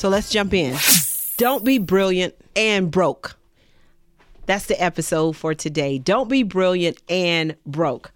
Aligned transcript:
So 0.00 0.08
let's 0.08 0.30
jump 0.30 0.54
in. 0.54 0.78
Don't 1.36 1.62
be 1.62 1.76
brilliant 1.76 2.34
and 2.56 2.90
broke. 2.90 3.36
That's 4.46 4.64
the 4.64 4.82
episode 4.82 5.36
for 5.36 5.52
today. 5.54 5.98
Don't 5.98 6.30
be 6.30 6.42
brilliant 6.42 6.96
and 7.10 7.54
broke. 7.66 8.10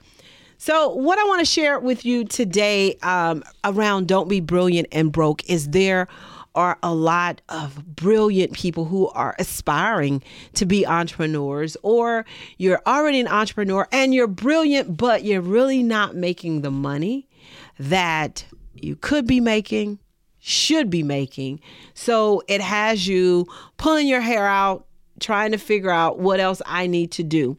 So, 0.57 0.89
what 0.95 1.19
I 1.19 1.25
want 1.25 1.41
to 1.41 1.45
share 1.45 1.79
with 1.79 2.07
you 2.07 2.25
today 2.25 2.95
um, 3.03 3.45
around 3.65 4.09
Don't 4.09 4.31
Be 4.31 4.41
Brilliant 4.41 4.89
and 4.93 5.13
Broke 5.13 5.45
is 5.45 5.69
there 5.69 6.09
are 6.55 6.79
a 6.83 6.95
lot 6.95 7.43
of 7.51 7.95
brilliant 7.95 8.55
people 8.55 8.87
who 8.87 9.09
are 9.09 9.37
aspiring 9.39 10.23
to 10.55 10.65
be 10.65 10.87
entrepreneurs, 10.87 11.77
or 11.83 12.25
you're 12.57 12.81
already 12.87 13.21
an 13.21 13.29
entrepreneur 13.29 13.87
and 13.93 14.15
you're 14.15 14.27
brilliant, 14.27 14.97
but 14.97 15.23
you're 15.23 15.43
really 15.43 15.83
not 15.83 16.17
making 16.17 16.63
the 16.63 16.71
money 16.71 17.29
that 17.79 18.47
you 18.73 18.97
could 18.97 19.27
be 19.27 19.39
making, 19.39 19.99
should 20.47 20.91
be 20.91 21.03
making. 21.03 21.61
So, 21.95 22.43
it 22.49 22.61
has 22.61 23.09
you 23.09 23.47
pulling 23.79 24.07
your 24.07 24.21
hair 24.21 24.47
out 24.47 24.87
trying 25.21 25.53
to 25.53 25.59
figure 25.59 25.91
out 25.91 26.19
what 26.19 26.41
else 26.41 26.61
I 26.67 26.87
need 26.87 27.11
to 27.13 27.23
do. 27.23 27.57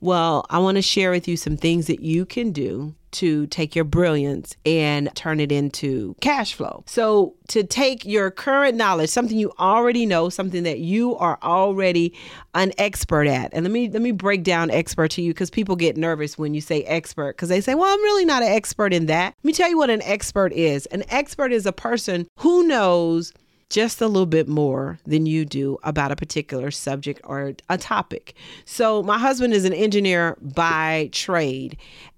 Well, 0.00 0.44
I 0.50 0.58
want 0.58 0.76
to 0.76 0.82
share 0.82 1.10
with 1.10 1.28
you 1.28 1.36
some 1.36 1.56
things 1.56 1.86
that 1.86 2.00
you 2.00 2.26
can 2.26 2.50
do 2.50 2.94
to 3.14 3.46
take 3.48 3.74
your 3.74 3.84
brilliance 3.84 4.56
and 4.64 5.14
turn 5.14 5.40
it 5.40 5.50
into 5.50 6.14
cash 6.20 6.54
flow. 6.54 6.84
So, 6.86 7.34
to 7.48 7.62
take 7.62 8.04
your 8.04 8.30
current 8.30 8.76
knowledge, 8.76 9.10
something 9.10 9.38
you 9.38 9.52
already 9.58 10.06
know, 10.06 10.28
something 10.28 10.62
that 10.62 10.78
you 10.78 11.16
are 11.16 11.38
already 11.42 12.14
an 12.54 12.72
expert 12.78 13.26
at. 13.26 13.52
And 13.52 13.64
let 13.64 13.72
me 13.72 13.88
let 13.88 14.02
me 14.02 14.12
break 14.12 14.42
down 14.42 14.70
expert 14.70 15.10
to 15.12 15.22
you 15.22 15.32
because 15.32 15.50
people 15.50 15.76
get 15.76 15.96
nervous 15.96 16.38
when 16.38 16.54
you 16.54 16.60
say 16.60 16.82
expert 16.84 17.36
because 17.36 17.48
they 17.48 17.60
say, 17.60 17.74
"Well, 17.74 17.92
I'm 17.92 18.02
really 18.02 18.24
not 18.24 18.42
an 18.42 18.48
expert 18.48 18.92
in 18.92 19.06
that." 19.06 19.34
Let 19.42 19.44
me 19.44 19.52
tell 19.52 19.68
you 19.68 19.78
what 19.78 19.90
an 19.90 20.02
expert 20.02 20.52
is. 20.52 20.86
An 20.86 21.04
expert 21.08 21.52
is 21.52 21.66
a 21.66 21.72
person 21.72 22.26
who 22.38 22.66
knows 22.66 23.32
just 23.70 24.00
a 24.00 24.06
little 24.06 24.26
bit 24.26 24.48
more 24.48 24.98
than 25.04 25.26
you 25.26 25.44
do 25.44 25.78
about 25.82 26.12
a 26.12 26.16
particular 26.16 26.70
subject 26.70 27.20
or 27.24 27.54
a 27.68 27.76
topic. 27.76 28.34
So, 28.64 29.02
my 29.02 29.18
husband 29.18 29.52
is 29.52 29.64
an 29.64 29.72
engineer 29.72 30.36
by 30.40 31.08
trade, 31.12 31.76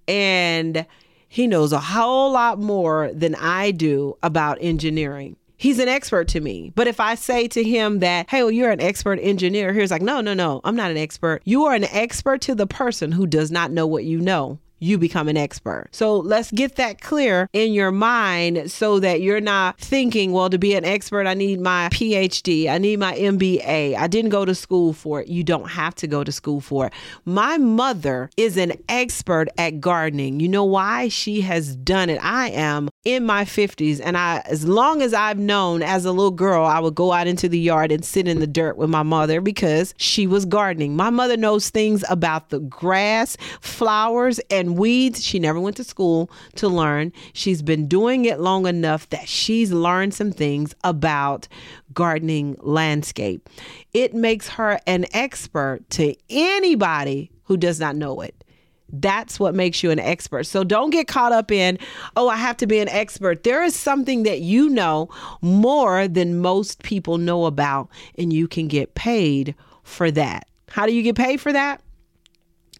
and 0.08 0.86
he 1.28 1.46
knows 1.46 1.72
a 1.72 1.80
whole 1.80 2.32
lot 2.32 2.58
more 2.58 3.10
than 3.12 3.34
I 3.34 3.70
do 3.70 4.16
about 4.22 4.58
engineering. 4.60 5.36
He's 5.58 5.78
an 5.78 5.88
expert 5.88 6.28
to 6.28 6.40
me. 6.40 6.72
But 6.74 6.86
if 6.86 7.00
I 7.00 7.14
say 7.14 7.48
to 7.48 7.62
him 7.62 8.00
that, 8.00 8.28
hey, 8.28 8.42
well, 8.42 8.50
you're 8.50 8.70
an 8.70 8.80
expert 8.80 9.18
engineer, 9.22 9.72
he's 9.72 9.90
like, 9.90 10.02
no, 10.02 10.20
no, 10.20 10.34
no, 10.34 10.60
I'm 10.64 10.76
not 10.76 10.90
an 10.90 10.98
expert. 10.98 11.40
You 11.44 11.64
are 11.64 11.74
an 11.74 11.84
expert 11.84 12.42
to 12.42 12.54
the 12.54 12.66
person 12.66 13.12
who 13.12 13.26
does 13.26 13.50
not 13.50 13.70
know 13.70 13.86
what 13.86 14.04
you 14.04 14.20
know 14.20 14.58
you 14.78 14.98
become 14.98 15.28
an 15.28 15.36
expert. 15.36 15.88
So 15.92 16.18
let's 16.18 16.50
get 16.50 16.76
that 16.76 17.00
clear 17.00 17.48
in 17.52 17.72
your 17.72 17.90
mind 17.90 18.70
so 18.70 19.00
that 19.00 19.20
you're 19.20 19.40
not 19.40 19.78
thinking, 19.78 20.32
well, 20.32 20.50
to 20.50 20.58
be 20.58 20.74
an 20.74 20.84
expert, 20.84 21.26
I 21.26 21.34
need 21.34 21.60
my 21.60 21.88
PhD, 21.92 22.68
I 22.68 22.78
need 22.78 22.98
my 22.98 23.14
MBA. 23.14 23.96
I 23.96 24.06
didn't 24.06 24.30
go 24.30 24.44
to 24.44 24.54
school 24.54 24.92
for 24.92 25.20
it. 25.20 25.28
You 25.28 25.42
don't 25.44 25.68
have 25.70 25.94
to 25.96 26.06
go 26.06 26.24
to 26.24 26.32
school 26.32 26.60
for 26.60 26.86
it. 26.86 26.92
My 27.24 27.56
mother 27.56 28.30
is 28.36 28.56
an 28.56 28.72
expert 28.88 29.48
at 29.56 29.80
gardening. 29.80 30.40
You 30.40 30.48
know 30.48 30.64
why? 30.64 31.08
She 31.08 31.40
has 31.42 31.76
done 31.76 32.10
it. 32.10 32.22
I 32.22 32.50
am 32.50 32.88
in 33.04 33.24
my 33.24 33.44
50s 33.44 34.00
and 34.02 34.16
I 34.16 34.42
as 34.46 34.66
long 34.66 35.00
as 35.00 35.14
I've 35.14 35.38
known 35.38 35.82
as 35.82 36.04
a 36.04 36.10
little 36.10 36.30
girl, 36.32 36.64
I 36.64 36.80
would 36.80 36.94
go 36.94 37.12
out 37.12 37.26
into 37.26 37.48
the 37.48 37.58
yard 37.58 37.92
and 37.92 38.04
sit 38.04 38.26
in 38.26 38.40
the 38.40 38.46
dirt 38.46 38.76
with 38.76 38.90
my 38.90 39.02
mother 39.02 39.40
because 39.40 39.94
she 39.96 40.26
was 40.26 40.44
gardening. 40.44 40.96
My 40.96 41.10
mother 41.10 41.36
knows 41.36 41.70
things 41.70 42.04
about 42.10 42.50
the 42.50 42.58
grass, 42.60 43.36
flowers, 43.60 44.40
and 44.50 44.65
weeds. 44.74 45.24
She 45.24 45.38
never 45.38 45.60
went 45.60 45.76
to 45.76 45.84
school 45.84 46.30
to 46.56 46.68
learn. 46.68 47.12
She's 47.32 47.62
been 47.62 47.86
doing 47.86 48.24
it 48.24 48.40
long 48.40 48.66
enough 48.66 49.08
that 49.10 49.28
she's 49.28 49.72
learned 49.72 50.14
some 50.14 50.32
things 50.32 50.74
about 50.84 51.48
gardening 51.92 52.56
landscape. 52.60 53.48
It 53.92 54.14
makes 54.14 54.48
her 54.48 54.80
an 54.86 55.06
expert 55.12 55.88
to 55.90 56.14
anybody 56.28 57.30
who 57.44 57.56
does 57.56 57.78
not 57.78 57.96
know 57.96 58.20
it. 58.20 58.44
That's 58.92 59.40
what 59.40 59.54
makes 59.54 59.82
you 59.82 59.90
an 59.90 59.98
expert. 59.98 60.44
So 60.44 60.62
don't 60.62 60.90
get 60.90 61.08
caught 61.08 61.32
up 61.32 61.50
in, 61.50 61.78
oh, 62.16 62.28
I 62.28 62.36
have 62.36 62.56
to 62.58 62.66
be 62.66 62.78
an 62.78 62.88
expert. 62.88 63.42
There 63.42 63.64
is 63.64 63.74
something 63.74 64.22
that 64.22 64.40
you 64.40 64.68
know 64.68 65.08
more 65.40 66.06
than 66.06 66.40
most 66.40 66.82
people 66.82 67.18
know 67.18 67.46
about, 67.46 67.88
and 68.16 68.32
you 68.32 68.46
can 68.46 68.68
get 68.68 68.94
paid 68.94 69.54
for 69.82 70.10
that. 70.12 70.48
How 70.68 70.86
do 70.86 70.92
you 70.92 71.02
get 71.02 71.16
paid 71.16 71.40
for 71.40 71.52
that? 71.52 71.82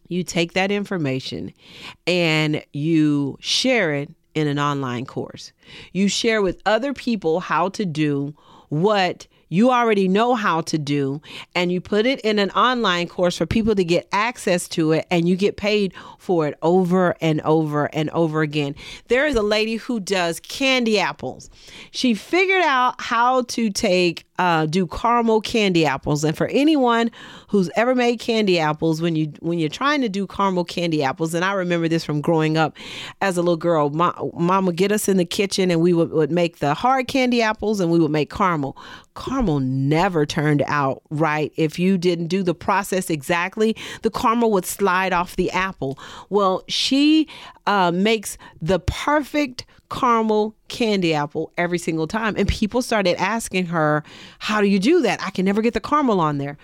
You 0.08 0.22
take 0.22 0.52
that 0.54 0.70
information 0.70 1.52
and 2.06 2.62
you 2.72 3.36
share 3.40 3.94
it 3.94 4.10
in 4.34 4.46
an 4.46 4.58
online 4.58 5.06
course. 5.06 5.52
You 5.92 6.08
share 6.08 6.42
with 6.42 6.60
other 6.66 6.92
people 6.92 7.40
how 7.40 7.70
to 7.70 7.84
do 7.84 8.34
what 8.68 9.26
you 9.48 9.70
already 9.70 10.08
know 10.08 10.34
how 10.34 10.60
to 10.60 10.78
do 10.78 11.20
and 11.54 11.70
you 11.70 11.80
put 11.80 12.04
it 12.04 12.20
in 12.20 12.38
an 12.38 12.50
online 12.50 13.08
course 13.08 13.36
for 13.36 13.46
people 13.46 13.74
to 13.74 13.84
get 13.84 14.08
access 14.12 14.68
to 14.68 14.92
it 14.92 15.06
and 15.10 15.28
you 15.28 15.36
get 15.36 15.56
paid 15.56 15.94
for 16.18 16.48
it 16.48 16.58
over 16.62 17.14
and 17.20 17.40
over 17.42 17.86
and 17.94 18.10
over 18.10 18.42
again. 18.42 18.74
There 19.08 19.26
is 19.26 19.36
a 19.36 19.42
lady 19.42 19.76
who 19.76 20.00
does 20.00 20.40
candy 20.40 20.98
apples. 20.98 21.48
She 21.92 22.14
figured 22.14 22.62
out 22.62 23.00
how 23.00 23.42
to 23.42 23.70
take 23.70 24.25
uh, 24.38 24.66
do 24.66 24.86
caramel 24.86 25.40
candy 25.40 25.86
apples. 25.86 26.24
And 26.24 26.36
for 26.36 26.46
anyone 26.48 27.10
who's 27.48 27.70
ever 27.76 27.94
made 27.94 28.20
candy 28.20 28.58
apples, 28.58 29.00
when 29.00 29.16
you 29.16 29.32
when 29.40 29.58
you're 29.58 29.68
trying 29.68 30.00
to 30.02 30.08
do 30.08 30.26
caramel 30.26 30.64
candy 30.64 31.02
apples, 31.02 31.34
and 31.34 31.44
I 31.44 31.52
remember 31.52 31.88
this 31.88 32.04
from 32.04 32.20
growing 32.20 32.56
up 32.56 32.76
as 33.20 33.36
a 33.36 33.42
little 33.42 33.56
girl, 33.56 33.90
mom, 33.90 34.30
mom 34.34 34.66
would 34.66 34.76
get 34.76 34.92
us 34.92 35.08
in 35.08 35.16
the 35.16 35.24
kitchen 35.24 35.70
and 35.70 35.80
we 35.80 35.92
would, 35.92 36.10
would 36.10 36.30
make 36.30 36.58
the 36.58 36.74
hard 36.74 37.08
candy 37.08 37.42
apples 37.42 37.80
and 37.80 37.90
we 37.90 37.98
would 37.98 38.10
make 38.10 38.30
caramel. 38.30 38.76
Caramel 39.14 39.60
never 39.60 40.26
turned 40.26 40.62
out 40.66 41.02
right. 41.10 41.52
If 41.56 41.78
you 41.78 41.96
didn't 41.96 42.26
do 42.26 42.42
the 42.42 42.54
process 42.54 43.10
exactly, 43.10 43.76
the 44.02 44.10
caramel 44.10 44.50
would 44.52 44.66
slide 44.66 45.12
off 45.12 45.36
the 45.36 45.50
apple. 45.52 45.98
Well, 46.28 46.64
she 46.68 47.28
uh, 47.66 47.92
makes 47.92 48.36
the 48.60 48.80
perfect 48.80 49.64
caramel 49.90 50.55
candy 50.68 51.14
apple 51.14 51.52
every 51.56 51.78
single 51.78 52.06
time. 52.06 52.34
And 52.36 52.48
people 52.48 52.82
started 52.82 53.16
asking 53.20 53.66
her, 53.66 54.02
How 54.38 54.60
do 54.60 54.66
you 54.66 54.78
do 54.78 55.02
that? 55.02 55.22
I 55.22 55.30
can 55.30 55.44
never 55.44 55.62
get 55.62 55.74
the 55.74 55.80
caramel 55.80 56.20
on 56.20 56.38
there. 56.38 56.58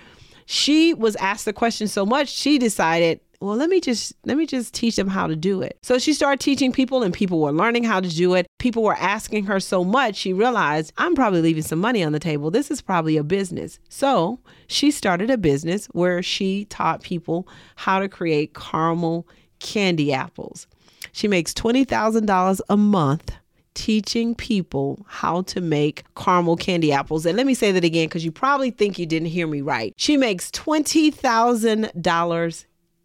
She 0.46 0.92
was 0.94 1.16
asked 1.16 1.44
the 1.44 1.52
question 1.52 1.88
so 1.88 2.04
much, 2.04 2.28
she 2.28 2.58
decided, 2.58 3.20
well 3.42 3.56
let 3.56 3.68
me 3.68 3.80
just 3.80 4.14
let 4.24 4.36
me 4.36 4.46
just 4.46 4.72
teach 4.72 4.94
them 4.94 5.08
how 5.08 5.26
to 5.26 5.34
do 5.34 5.62
it 5.62 5.76
so 5.82 5.98
she 5.98 6.12
started 6.12 6.38
teaching 6.38 6.72
people 6.72 7.02
and 7.02 7.12
people 7.12 7.40
were 7.40 7.50
learning 7.50 7.82
how 7.82 7.98
to 7.98 8.08
do 8.08 8.34
it 8.34 8.46
people 8.58 8.84
were 8.84 8.94
asking 8.94 9.44
her 9.44 9.58
so 9.58 9.82
much 9.82 10.14
she 10.14 10.32
realized 10.32 10.92
i'm 10.96 11.14
probably 11.14 11.42
leaving 11.42 11.62
some 11.62 11.80
money 11.80 12.04
on 12.04 12.12
the 12.12 12.20
table 12.20 12.50
this 12.50 12.70
is 12.70 12.80
probably 12.80 13.16
a 13.16 13.24
business 13.24 13.80
so 13.88 14.38
she 14.68 14.92
started 14.92 15.28
a 15.28 15.36
business 15.36 15.86
where 15.86 16.22
she 16.22 16.64
taught 16.66 17.02
people 17.02 17.48
how 17.74 17.98
to 17.98 18.08
create 18.08 18.54
caramel 18.54 19.26
candy 19.58 20.12
apples 20.12 20.68
she 21.10 21.28
makes 21.28 21.52
$20,000 21.52 22.60
a 22.68 22.76
month 22.76 23.32
teaching 23.74 24.34
people 24.34 25.04
how 25.08 25.42
to 25.42 25.60
make 25.60 26.04
caramel 26.16 26.56
candy 26.56 26.92
apples. 26.92 27.26
And 27.26 27.36
let 27.36 27.46
me 27.46 27.54
say 27.54 27.72
that 27.72 27.84
again 27.84 28.06
because 28.06 28.24
you 28.24 28.32
probably 28.32 28.70
think 28.70 28.98
you 28.98 29.06
didn't 29.06 29.28
hear 29.28 29.46
me 29.46 29.60
right. 29.60 29.92
She 29.96 30.16
makes 30.16 30.50
$20,000 30.50 32.64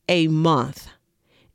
a 0.09 0.27
month 0.27 0.87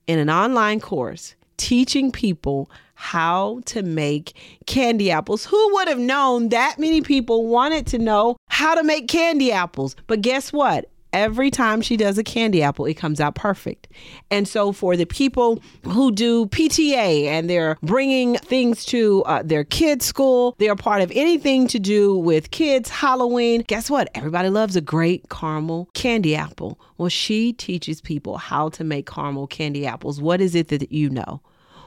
in 0.07 0.19
an 0.19 0.31
online 0.31 0.81
course 0.81 1.35
teaching 1.57 2.11
people 2.11 2.71
how 2.95 3.61
to 3.67 3.83
make 3.83 4.37
candy 4.67 5.11
apples. 5.11 5.45
Who 5.45 5.75
would 5.75 5.89
have 5.89 5.99
known 5.99 6.51
that 6.51 6.79
many 6.79 7.01
people 7.01 7.47
wanted 7.47 7.87
to 7.89 7.99
know 7.99 8.37
how 8.49 8.75
to 8.75 8.85
make 8.85 9.09
candy 9.09 9.51
apples? 9.51 9.97
But 10.07 10.21
guess 10.21 10.53
what? 10.53 10.89
Every 11.13 11.51
time 11.51 11.81
she 11.81 11.97
does 11.97 12.19
a 12.19 12.25
candy 12.25 12.63
apple, 12.63 12.87
it 12.87 12.95
comes 12.95 13.21
out 13.21 13.35
perfect. 13.35 13.89
And 14.31 14.47
so, 14.47 14.73
for 14.73 14.97
the 14.97 15.07
people 15.07 15.63
who 15.85 16.13
do 16.13 16.47
PTA 16.47 17.25
and 17.27 17.49
they're 17.49 17.77
bringing 17.83 18.37
things 18.39 18.85
to 18.87 19.23
uh, 19.25 19.43
their 19.43 19.65
kids' 19.65 20.05
school, 20.05 20.55
they're 20.59 20.77
part 20.77 21.03
of 21.03 21.11
anything 21.15 21.67
to 21.69 21.79
do 21.79 22.17
with 22.17 22.51
kids' 22.51 22.89
Halloween. 22.89 23.65
Guess 23.67 23.91
what? 23.91 24.09
Everybody 24.15 24.49
loves 24.49 24.77
a 24.77 24.81
great 24.81 25.29
caramel 25.29 25.89
candy 25.95 26.35
apple. 26.37 26.81
Well, 26.99 27.09
she 27.09 27.53
teaches 27.53 28.01
people 28.01 28.39
how 28.39 28.69
to 28.71 28.85
make 28.85 29.07
caramel 29.07 29.47
candy 29.47 29.87
apples. 29.87 30.21
What 30.21 30.41
is 30.41 30.55
it 30.55 30.69
that 30.69 30.93
you 30.93 31.11
know? 31.11 31.41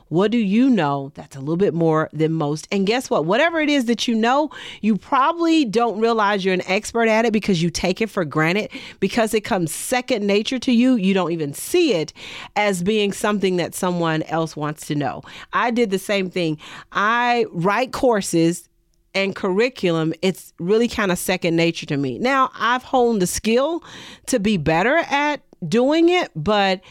What 0.09 0.31
do 0.31 0.37
you 0.37 0.69
know 0.69 1.11
that's 1.15 1.35
a 1.35 1.39
little 1.39 1.57
bit 1.57 1.73
more 1.73 2.09
than 2.13 2.33
most? 2.33 2.67
And 2.71 2.85
guess 2.85 3.09
what? 3.09 3.25
Whatever 3.25 3.59
it 3.59 3.69
is 3.69 3.85
that 3.85 4.07
you 4.07 4.15
know, 4.15 4.51
you 4.81 4.97
probably 4.97 5.65
don't 5.65 5.99
realize 5.99 6.45
you're 6.45 6.53
an 6.53 6.67
expert 6.67 7.07
at 7.07 7.25
it 7.25 7.33
because 7.33 7.61
you 7.61 7.69
take 7.69 8.01
it 8.01 8.09
for 8.09 8.23
granted 8.23 8.69
because 8.99 9.33
it 9.33 9.41
comes 9.41 9.73
second 9.73 10.25
nature 10.25 10.59
to 10.59 10.71
you. 10.71 10.95
You 10.95 11.13
don't 11.13 11.31
even 11.31 11.53
see 11.53 11.93
it 11.93 12.13
as 12.55 12.83
being 12.83 13.13
something 13.13 13.57
that 13.57 13.73
someone 13.73 14.23
else 14.23 14.55
wants 14.55 14.85
to 14.87 14.95
know. 14.95 15.23
I 15.53 15.71
did 15.71 15.89
the 15.89 15.99
same 15.99 16.29
thing. 16.29 16.59
I 16.91 17.45
write 17.51 17.91
courses 17.91 18.69
and 19.15 19.33
curriculum, 19.33 20.13
it's 20.21 20.53
really 20.59 20.89
kind 20.89 21.11
of 21.11 21.17
second 21.17 21.55
nature 21.55 21.85
to 21.85 21.95
me. 21.95 22.19
Now, 22.19 22.51
I've 22.53 22.83
honed 22.83 23.21
the 23.21 23.27
skill 23.27 23.81
to 24.27 24.39
be 24.39 24.57
better 24.57 24.97
at 25.09 25.41
doing 25.67 26.09
it, 26.09 26.31
but 26.35 26.81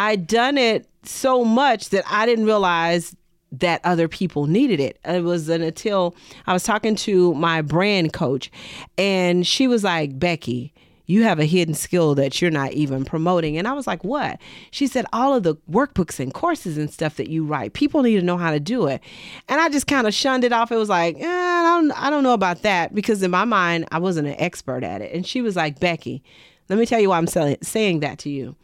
I 0.00 0.16
done 0.16 0.56
it 0.56 0.88
so 1.02 1.44
much 1.44 1.90
that 1.90 2.04
I 2.10 2.24
didn't 2.24 2.46
realize 2.46 3.14
that 3.52 3.82
other 3.84 4.08
people 4.08 4.46
needed 4.46 4.80
it. 4.80 4.98
It 5.04 5.22
was 5.22 5.50
until 5.50 6.16
I 6.46 6.54
was 6.54 6.64
talking 6.64 6.96
to 6.96 7.34
my 7.34 7.60
brand 7.60 8.14
coach 8.14 8.50
and 8.96 9.46
she 9.46 9.68
was 9.68 9.84
like, 9.84 10.18
Becky, 10.18 10.72
you 11.04 11.24
have 11.24 11.38
a 11.38 11.44
hidden 11.44 11.74
skill 11.74 12.14
that 12.14 12.40
you're 12.40 12.50
not 12.50 12.72
even 12.72 13.04
promoting. 13.04 13.58
And 13.58 13.68
I 13.68 13.74
was 13.74 13.86
like, 13.86 14.02
what? 14.02 14.40
She 14.70 14.86
said, 14.86 15.04
all 15.12 15.34
of 15.34 15.42
the 15.42 15.56
workbooks 15.70 16.18
and 16.18 16.32
courses 16.32 16.78
and 16.78 16.90
stuff 16.90 17.16
that 17.16 17.28
you 17.28 17.44
write, 17.44 17.74
people 17.74 18.02
need 18.02 18.18
to 18.18 18.24
know 18.24 18.38
how 18.38 18.52
to 18.52 18.60
do 18.60 18.86
it. 18.86 19.02
And 19.50 19.60
I 19.60 19.68
just 19.68 19.86
kind 19.86 20.06
of 20.06 20.14
shunned 20.14 20.44
it 20.44 20.52
off. 20.52 20.72
It 20.72 20.76
was 20.76 20.88
like, 20.88 21.16
eh, 21.20 21.26
I, 21.26 21.62
don't, 21.62 21.92
I 21.92 22.08
don't 22.08 22.22
know 22.22 22.32
about 22.32 22.62
that 22.62 22.94
because 22.94 23.22
in 23.22 23.30
my 23.30 23.44
mind, 23.44 23.86
I 23.92 23.98
wasn't 23.98 24.28
an 24.28 24.36
expert 24.38 24.82
at 24.82 25.02
it. 25.02 25.12
And 25.12 25.26
she 25.26 25.42
was 25.42 25.56
like, 25.56 25.78
Becky, 25.78 26.22
let 26.70 26.78
me 26.78 26.86
tell 26.86 27.00
you 27.00 27.10
why 27.10 27.18
I'm 27.18 27.26
saying 27.26 28.00
that 28.00 28.18
to 28.20 28.30
you. 28.30 28.56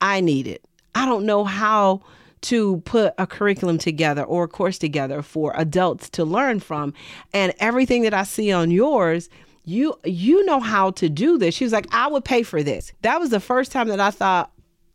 I 0.00 0.20
need 0.20 0.46
it. 0.46 0.64
I 0.94 1.06
don't 1.06 1.26
know 1.26 1.44
how 1.44 2.02
to 2.42 2.78
put 2.78 3.12
a 3.18 3.26
curriculum 3.26 3.78
together 3.78 4.22
or 4.22 4.44
a 4.44 4.48
course 4.48 4.78
together 4.78 5.22
for 5.22 5.52
adults 5.56 6.08
to 6.10 6.24
learn 6.24 6.60
from. 6.60 6.94
And 7.32 7.52
everything 7.60 8.02
that 8.02 8.14
I 8.14 8.22
see 8.22 8.50
on 8.50 8.70
yours, 8.70 9.28
you 9.64 9.94
you 10.04 10.44
know 10.46 10.60
how 10.60 10.90
to 10.92 11.08
do 11.08 11.38
this. 11.38 11.54
She 11.54 11.64
was 11.64 11.72
like, 11.72 11.86
I 11.92 12.06
would 12.08 12.24
pay 12.24 12.42
for 12.42 12.62
this. 12.62 12.92
That 13.02 13.20
was 13.20 13.30
the 13.30 13.40
first 13.40 13.72
time 13.72 13.88
that 13.88 14.00
I 14.00 14.10
thought, 14.10 14.50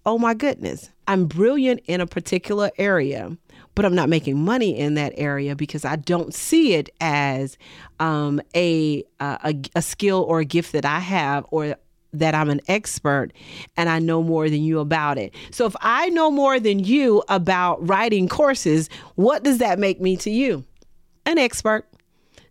oh 0.05 0.17
my 0.17 0.33
goodness, 0.33 0.89
I'm 1.07 1.25
brilliant 1.25 1.81
in 1.85 2.01
a 2.01 2.07
particular 2.07 2.71
area, 2.77 3.37
but 3.75 3.85
I'm 3.85 3.95
not 3.95 4.09
making 4.09 4.39
money 4.43 4.77
in 4.77 4.95
that 4.95 5.13
area 5.17 5.55
because 5.55 5.85
I 5.85 5.97
don't 5.97 6.33
see 6.33 6.73
it 6.73 6.89
as 6.99 7.57
um, 7.99 8.41
a, 8.55 9.03
a 9.19 9.55
a 9.75 9.81
skill 9.83 10.25
or 10.27 10.39
a 10.39 10.45
gift 10.45 10.71
that 10.71 10.85
I 10.85 10.99
have 10.99 11.45
or 11.51 11.75
that 12.19 12.35
I'm 12.35 12.49
an 12.49 12.61
expert 12.67 13.31
and 13.77 13.89
I 13.89 13.99
know 13.99 14.23
more 14.23 14.49
than 14.49 14.63
you 14.63 14.79
about 14.79 15.17
it. 15.17 15.33
So 15.51 15.65
if 15.65 15.75
I 15.81 16.09
know 16.09 16.31
more 16.31 16.59
than 16.59 16.79
you 16.79 17.23
about 17.29 17.87
writing 17.87 18.27
courses, 18.27 18.89
what 19.15 19.43
does 19.43 19.59
that 19.59 19.79
make 19.79 20.01
me 20.01 20.17
to 20.17 20.29
you? 20.29 20.63
An 21.25 21.37
expert. 21.37 21.87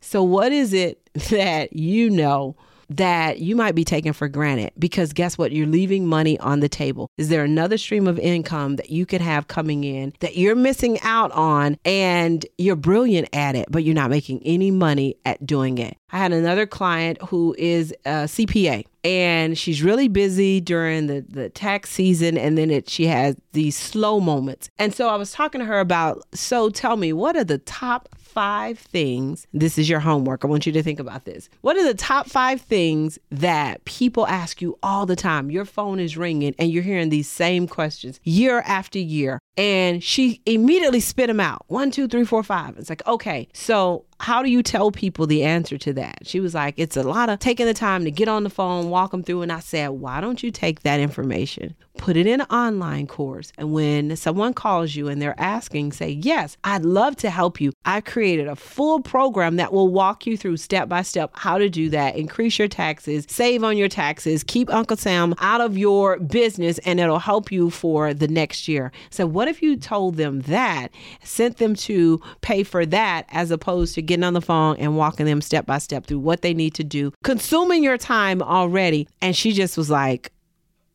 So 0.00 0.22
what 0.22 0.52
is 0.52 0.72
it 0.72 1.00
that 1.31 1.75
you 1.75 2.11
know 2.11 2.56
that 2.90 3.38
you 3.38 3.56
might 3.56 3.75
be 3.75 3.84
taking 3.84 4.12
for 4.12 4.28
granted 4.28 4.72
because 4.78 5.12
guess 5.12 5.38
what? 5.38 5.52
You're 5.52 5.67
leaving 5.67 6.06
money 6.06 6.38
on 6.40 6.60
the 6.60 6.69
table. 6.69 7.08
Is 7.17 7.28
there 7.28 7.44
another 7.44 7.78
stream 7.78 8.06
of 8.06 8.19
income 8.19 8.76
that 8.76 8.90
you 8.90 9.06
could 9.06 9.20
have 9.20 9.49
coming 9.49 9.84
in 9.84 10.12
that 10.20 10.37
you're 10.37 10.55
missing 10.55 10.99
out 11.02 11.32
on 11.32 11.78
and 11.84 12.44
you're 12.58 12.76
brilliant 12.76 13.28
at 13.32 13.56
it, 13.56 13.67
but 13.70 13.84
you're 13.84 13.94
not 13.94 14.10
making 14.10 14.43
any 14.44 14.70
money 14.70 15.17
at 15.25 15.44
doing 15.44 15.78
it? 15.78 15.96
I 16.14 16.19
had 16.19 16.32
another 16.32 16.64
client 16.64 17.20
who 17.22 17.56
is 17.58 17.93
a 18.06 18.26
CPA 18.28 18.84
and 19.02 19.58
she's 19.58 19.82
really 19.82 20.06
busy 20.06 20.61
during 20.61 21.08
the, 21.08 21.25
the 21.28 21.50
tax 21.50 21.90
season 21.90 22.38
and 22.38 22.56
then 22.56 22.70
it, 22.70 22.88
she 22.88 23.08
has 23.08 23.34
these 23.52 23.76
slow 23.76 24.20
moments. 24.20 24.70
And 24.78 24.94
so 24.94 25.08
I 25.08 25.16
was 25.16 25.32
talking 25.32 25.58
to 25.58 25.64
her 25.64 25.81
about, 25.81 26.22
so 26.32 26.70
tell 26.70 26.96
me, 26.96 27.12
what 27.12 27.37
are 27.37 27.43
the 27.43 27.58
top 27.58 28.08
five 28.34 28.81
things. 28.81 29.46
This 29.55 29.78
is 29.78 29.88
your 29.88 30.00
homework. 30.00 30.44
I 30.44 30.49
want 30.49 30.66
you 30.66 30.72
to 30.72 30.82
think 30.82 30.99
about 30.99 31.25
this. 31.25 31.49
What 31.61 31.76
are 31.76 31.84
the 31.84 31.94
top 31.94 32.28
five 32.28 32.60
things 32.60 33.17
that 33.31 33.84
people 33.84 34.26
ask 34.26 34.60
you 34.60 34.76
all 34.82 35.06
the 35.06 35.14
time? 35.14 35.52
Your 35.52 35.64
phone 35.64 36.00
is 36.00 36.17
ringing 36.17 36.52
and 36.58 36.72
you're 36.72 36.82
hearing 36.82 37.10
these 37.10 37.31
same 37.31 37.69
questions 37.69 38.19
year 38.25 38.64
after 38.67 38.99
year. 38.99 39.38
And 39.56 40.02
she 40.02 40.43
immediately 40.46 40.99
spit 40.99 41.28
them 41.28 41.38
out 41.38 41.64
one, 41.69 41.93
two, 41.93 42.08
three, 42.08 42.25
four, 42.25 42.43
five. 42.43 42.76
It's 42.76 42.90
like, 42.90 43.06
okay, 43.06 43.46
so 43.55 44.05
how 44.20 44.43
do 44.43 44.50
you 44.50 44.62
tell 44.62 44.90
people 44.90 45.26
the 45.26 45.43
answer 45.43 45.76
to 45.78 45.93
that? 45.94 46.26
She 46.26 46.40
was 46.40 46.55
like, 46.55 46.75
it's 46.76 46.96
a 46.96 47.02
lot 47.02 47.28
of 47.28 47.38
taking 47.38 47.66
the 47.66 47.75
time 47.75 48.05
to 48.05 48.11
get 48.11 48.28
on 48.28 48.44
the 48.44 48.50
phone, 48.50 48.90
walk 48.90 49.11
them 49.11 49.22
through. 49.22 49.43
And 49.43 49.52
I 49.52 49.61
said, 49.61 49.88
why 49.88 50.20
don't 50.20 50.43
you 50.43 50.50
take 50.50 50.82
that 50.82 51.00
information, 51.00 51.75
put 51.96 52.17
it 52.17 52.26
in 52.26 52.41
an 52.41 52.46
online 52.50 53.06
course? 53.06 53.52
And 53.58 53.73
when 53.73 54.17
someone 54.17 54.55
calls 54.55 54.94
you 54.94 55.08
and 55.08 55.20
they're 55.20 55.38
asking, 55.38 55.93
say, 55.93 56.11
yes, 56.11 56.56
I'd 56.64 56.85
love 56.85 57.17
to 57.17 57.31
help 57.31 57.61
you. 57.61 57.73
I 57.85 58.00
created 58.00 58.49
a 58.49 58.56
full 58.56 59.00
program 59.00 59.56
that 59.56 59.73
will 59.73 59.88
walk 59.88 60.26
you 60.26 60.37
through 60.37 60.56
step 60.58 60.88
by 60.88 61.02
step 61.02 61.31
how 61.35 61.58
to 61.58 61.69
do 61.69 61.91
that, 61.91 62.17
increase 62.17 62.58
your 62.58 62.69
taxes, 62.69 63.26
save 63.29 63.64
on 63.64 63.76
your 63.76 63.88
taxes, 63.88 64.43
keep 64.44 64.73
Uncle 64.73 64.96
Sam 64.96 65.35
out 65.38 65.61
of 65.61 65.76
your 65.79 66.19
business, 66.19 66.79
and 66.79 67.00
it'll 67.00 67.19
help 67.19 67.50
you 67.52 67.70
for 67.70 68.14
the 68.14 68.29
next 68.29 68.69
year. 68.69 68.93
So, 69.11 69.26
what 69.26 69.49
if 69.49 69.62
you 69.62 69.76
told 69.76 70.17
them 70.17 70.41
that, 70.43 70.88
sent 71.23 71.58
them 71.58 71.75
to 71.75 72.20
pay 72.41 72.62
for 72.62 72.87
that 72.87 73.26
as 73.31 73.50
opposed 73.50 73.94
to 73.94 74.02
getting 74.02 74.25
on 74.25 74.35
the 74.35 74.41
phone 74.41 74.76
and 74.76 74.96
walking 74.96 75.26
them 75.26 75.41
step 75.41 75.67
by 75.67 75.79
step 75.79 76.06
through 76.06 76.20
what 76.20 76.43
they 76.43 76.55
need 76.55 76.75
to 76.75 76.85
do, 76.85 77.12
consuming 77.23 77.82
your 77.82 77.99
time 77.99 78.43
already. 78.43 79.08
And 79.20 79.37
she 79.37 79.52
just 79.52 79.76
was 79.76 79.91
like, 79.91 80.32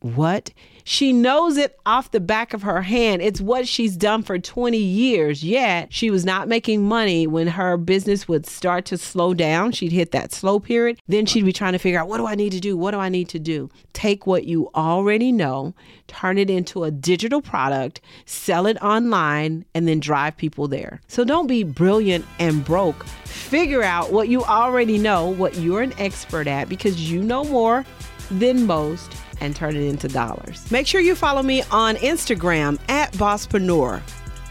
What? 0.02 0.52
She 0.92 1.14
knows 1.14 1.58
it 1.58 1.80
off 1.86 2.10
the 2.10 2.20
back 2.20 2.52
of 2.52 2.64
her 2.64 2.82
hand. 2.82 3.22
It's 3.22 3.40
what 3.40 3.68
she's 3.68 3.96
done 3.96 4.24
for 4.24 4.40
20 4.40 4.76
years. 4.76 5.44
Yet 5.44 5.94
she 5.94 6.10
was 6.10 6.26
not 6.26 6.48
making 6.48 6.84
money 6.84 7.28
when 7.28 7.46
her 7.46 7.78
business 7.78 8.28
would 8.28 8.48
start 8.48 8.86
to 8.86 8.98
slow 8.98 9.36
down. 9.36 9.72
She'd 9.72 9.92
hit 9.92 10.12
that 10.14 10.34
slow 10.34 10.60
period. 10.60 11.00
Then 11.08 11.28
she'd 11.28 11.46
be 11.46 11.54
trying 11.54 11.74
to 11.74 11.78
figure 11.78 12.00
out 12.00 12.08
what 12.08 12.18
do 12.18 12.26
I 12.26 12.34
need 12.34 12.54
to 12.54 12.60
do? 12.60 12.76
What 12.76 12.90
do 12.90 12.98
I 12.98 13.08
need 13.08 13.30
to 13.30 13.38
do? 13.38 13.70
Take 13.94 14.26
what 14.26 14.46
you 14.46 14.72
already 14.74 15.32
know, 15.32 15.76
turn 16.08 16.40
it 16.40 16.50
into 16.50 16.84
a 16.84 16.90
digital 16.90 17.44
product, 17.44 18.02
sell 18.26 18.66
it 18.66 18.82
online, 18.82 19.66
and 19.76 19.88
then 19.88 20.00
drive 20.00 20.38
people 20.38 20.68
there. 20.68 21.02
So 21.08 21.24
don't 21.24 21.46
be 21.46 21.64
brilliant 21.64 22.26
and 22.40 22.66
broke. 22.66 23.06
Figure 23.26 23.84
out 23.84 24.12
what 24.12 24.28
you 24.28 24.44
already 24.44 24.98
know, 24.98 25.30
what 25.30 25.56
you're 25.58 25.84
an 25.84 25.94
expert 26.00 26.48
at, 26.48 26.68
because 26.68 27.12
you 27.12 27.22
know 27.22 27.44
more 27.44 27.86
than 28.32 28.66
most 28.66 29.14
and 29.42 29.56
turn 29.56 29.76
it 29.76 29.84
into 29.84 30.08
dollars. 30.08 30.70
Make 30.72 30.88
sure 30.88 31.02
you 31.02 31.16
follow 31.16 31.44
me 31.44 31.64
on 31.72 31.96
Instagram 31.98 32.80
at 32.90 33.12
Bosspreneur, 33.14 34.02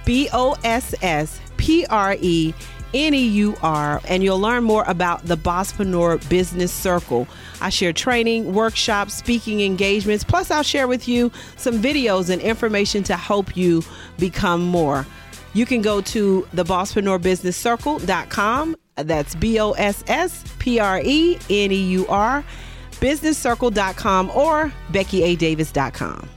B 0.04 0.28
O 0.32 0.56
S 0.64 0.94
S 1.02 1.40
P 1.56 1.86
R 1.86 2.16
E 2.20 2.54
N 2.94 3.12
E 3.12 3.22
U 3.22 3.54
R, 3.62 4.00
and 4.08 4.22
you'll 4.22 4.40
learn 4.40 4.64
more 4.64 4.84
about 4.86 5.24
the 5.24 5.36
Bosspreneur 5.36 6.26
Business 6.30 6.72
Circle. 6.72 7.28
I 7.60 7.68
share 7.68 7.92
training, 7.92 8.54
workshops, 8.54 9.14
speaking 9.14 9.60
engagements, 9.60 10.24
plus, 10.24 10.50
I'll 10.50 10.62
share 10.62 10.88
with 10.88 11.06
you 11.06 11.30
some 11.56 11.82
videos 11.82 12.30
and 12.30 12.40
information 12.40 13.02
to 13.04 13.16
help 13.16 13.56
you 13.56 13.82
become 14.18 14.62
more. 14.62 15.06
You 15.52 15.66
can 15.66 15.82
go 15.82 16.00
to 16.00 16.48
the 16.52 16.64
Bosspreneur 16.64 17.20
That's 18.96 19.34
B 19.34 19.60
O 19.60 19.72
S 19.72 20.02
S 20.08 20.44
P 20.58 20.78
R 20.80 21.00
E 21.04 21.38
N 21.50 21.72
E 21.72 21.82
U 21.92 22.06
R 22.08 22.44
businesscircle.com 23.00 24.30
or 24.34 24.72
beckyadavis.com. 24.92 26.28